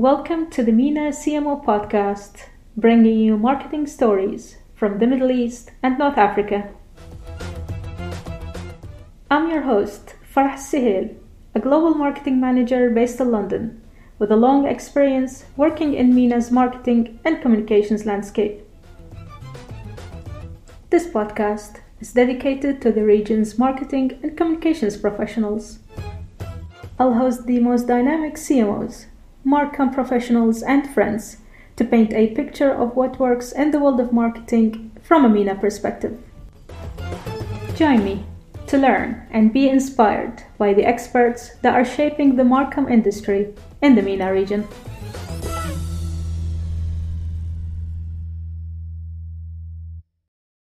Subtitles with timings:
[0.00, 2.44] Welcome to the MENA CMO podcast,
[2.74, 6.70] bringing you marketing stories from the Middle East and North Africa.
[9.30, 11.14] I'm your host, Farah Sihel,
[11.54, 13.82] a global marketing manager based in London,
[14.18, 18.66] with a long experience working in MENA's marketing and communications landscape.
[20.88, 25.80] This podcast is dedicated to the region's marketing and communications professionals.
[26.98, 29.04] I'll host the most dynamic CMOs,
[29.44, 31.38] Marcom professionals, and friends
[31.76, 35.54] to paint a picture of what works in the world of marketing from a MENA
[35.54, 36.18] perspective.
[37.74, 38.26] Join me
[38.66, 43.94] to learn and be inspired by the experts that are shaping the MarCom industry in
[43.94, 44.68] the MENA region.